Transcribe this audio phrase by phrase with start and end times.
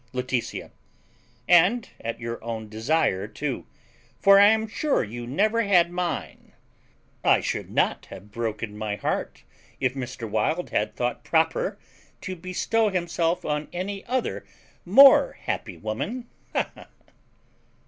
[0.13, 0.71] Laetitia.
[1.47, 3.67] And at your own desire too;
[4.19, 6.53] for I am sure you never had mine.
[7.23, 9.43] I should not have broken my heart
[9.79, 10.27] if Mr.
[10.27, 11.77] Wild had thought proper
[12.21, 14.43] to bestow himself on any other
[14.85, 16.27] more happy woman.
[16.53, 16.87] Ha, ha!